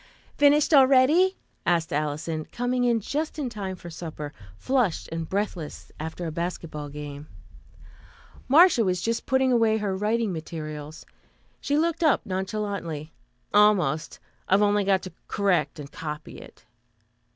"Finished 0.35 0.73
already?" 0.73 1.37
asked 1.63 1.93
Alison, 1.93 2.45
coming 2.45 2.85
in 2.85 3.01
just 3.01 3.37
in 3.37 3.51
time 3.51 3.75
for 3.75 3.91
supper, 3.91 4.33
flushed 4.57 5.07
and 5.11 5.29
breathless 5.29 5.91
after 5.99 6.25
a 6.25 6.31
basketball 6.31 6.89
game. 6.89 7.27
Marcia 8.47 8.83
was 8.83 8.99
just 8.99 9.27
putting 9.27 9.51
away 9.51 9.77
her 9.77 9.95
writing 9.95 10.33
materials. 10.33 11.05
She 11.59 11.77
looked 11.77 12.01
up 12.03 12.25
nonchalantly. 12.25 13.13
"Almost. 13.53 14.17
I've 14.49 14.63
only 14.63 14.85
to 14.85 15.11
correct 15.27 15.77
and 15.77 15.91
copy 15.91 16.39
it." 16.39 16.65